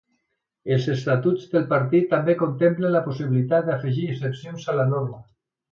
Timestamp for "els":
0.75-0.87